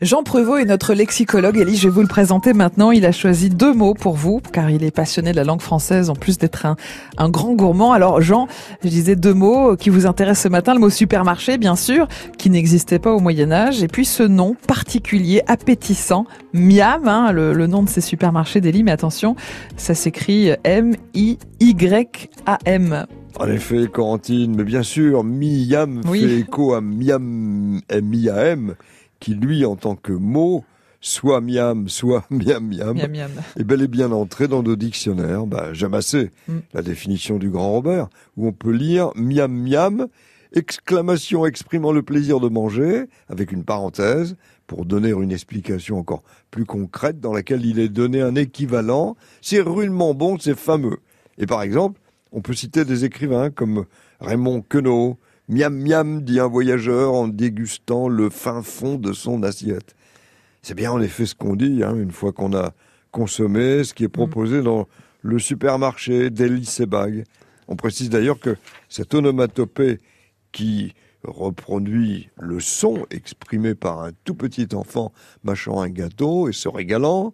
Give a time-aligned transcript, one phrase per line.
[0.00, 1.56] Jean Prevot est notre lexicologue.
[1.56, 2.92] Elie, je vais vous le présenter maintenant.
[2.92, 6.08] Il a choisi deux mots pour vous, car il est passionné de la langue française,
[6.08, 6.76] en plus d'être un,
[7.16, 7.90] un, grand gourmand.
[7.90, 8.46] Alors, Jean,
[8.84, 10.72] je disais deux mots qui vous intéressent ce matin.
[10.72, 12.06] Le mot supermarché, bien sûr,
[12.38, 13.82] qui n'existait pas au Moyen-Âge.
[13.82, 18.84] Et puis ce nom particulier, appétissant, Miam, hein, le, le, nom de ces supermarchés d'Elie.
[18.84, 19.34] Mais attention,
[19.76, 21.36] ça s'écrit M-I-Y-A-M.
[23.40, 26.20] En effet, Corentine, mais bien sûr, Miam oui.
[26.20, 28.76] fait écho à Miam, M-I-A-M
[29.20, 30.64] qui lui, en tant que mot,
[31.00, 33.30] soit miam, soit miam miam, miam, miam.
[33.56, 35.46] est bel et bien entré dans nos dictionnaires.
[35.46, 36.58] Bah, j'aime assez mm.
[36.74, 40.08] la définition du grand Robert, où on peut lire miam miam,
[40.52, 46.66] exclamation exprimant le plaisir de manger, avec une parenthèse, pour donner une explication encore plus
[46.66, 49.16] concrète dans laquelle il est donné un équivalent.
[49.40, 50.98] C'est rudement bon, c'est fameux.
[51.38, 52.00] Et par exemple,
[52.32, 53.86] on peut citer des écrivains comme
[54.20, 55.16] Raymond Queneau,
[55.50, 59.96] Miam miam, dit un voyageur en dégustant le fin fond de son assiette.
[60.60, 62.74] C'est bien en effet ce qu'on dit, hein, une fois qu'on a
[63.12, 64.86] consommé ce qui est proposé dans
[65.22, 67.24] le supermarché d'Elise Bag.
[67.66, 68.56] On précise d'ailleurs que
[68.90, 70.00] cette onomatopée
[70.52, 70.92] qui
[71.24, 75.12] reproduit le son exprimé par un tout petit enfant
[75.44, 77.32] mâchant un gâteau et se régalant,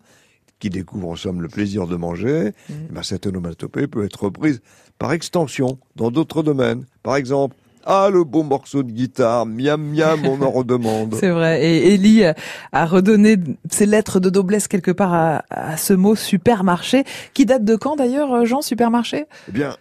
[0.60, 2.72] qui découvre en somme le plaisir de manger, mmh.
[2.90, 4.62] Eh ben cette onomatopée peut être reprise
[5.00, 6.86] par extension dans d'autres domaines.
[7.02, 11.16] Par exemple, ah, le beau morceau de guitare, miam miam, on en redemande.
[11.20, 11.64] C'est vrai.
[11.64, 12.24] Et Ellie
[12.72, 13.36] a redonné
[13.70, 17.04] ses lettres de noblesse quelque part à, à, ce mot supermarché,
[17.34, 19.26] qui date de quand d'ailleurs, Jean, supermarché?
[19.48, 19.76] Eh bien,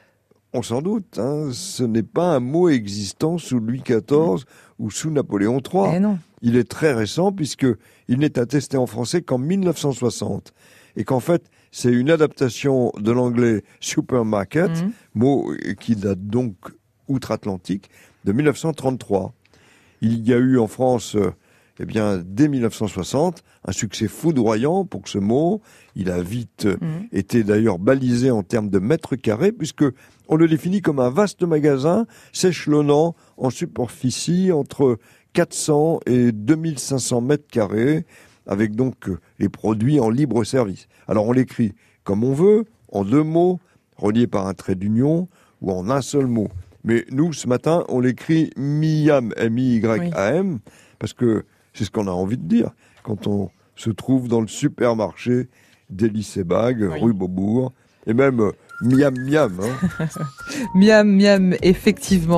[0.54, 1.18] on s'en doute.
[1.18, 4.46] Hein, ce n'est pas un mot existant sous Louis XIV
[4.80, 5.94] ou sous Napoléon III.
[5.96, 6.20] Eh non.
[6.42, 7.68] Il est très récent puisque
[8.08, 10.54] il n'est attesté en français qu'en 1960
[10.96, 14.92] et qu'en fait c'est une adaptation de l'anglais supermarket, mmh.
[15.16, 16.56] mot qui date donc
[17.08, 17.90] outre-Atlantique
[18.26, 19.34] de 1933.
[20.02, 21.32] Il y a eu en France, euh,
[21.80, 25.62] eh bien, dès 1960, un succès foudroyant pour ce mot.
[25.96, 26.88] Il a vite mmh.
[27.12, 29.86] été d'ailleurs balisé en termes de mètres carrés, puisque
[30.28, 34.98] on le définit comme un vaste magasin s'échelonnant en superficie entre
[35.34, 38.06] 400 et 2500 mètres carrés,
[38.46, 40.88] avec donc euh, les produits en libre service.
[41.08, 41.74] Alors on l'écrit
[42.04, 43.60] comme on veut, en deux mots,
[43.98, 45.28] reliés par un trait d'union,
[45.62, 46.50] ou en un seul mot.
[46.84, 50.60] Mais nous, ce matin, on l'écrit Miam, M-I-Y-A-M,
[51.00, 52.72] parce que c'est ce qu'on a envie de dire
[53.04, 55.50] quand on se trouve dans le supermarché
[56.88, 57.00] oui.
[57.02, 57.74] rue Beaubourg,
[58.06, 58.52] et même
[58.82, 59.60] Miam Miam.
[59.62, 60.08] Hein.
[60.76, 62.32] miam Miam, effectivement.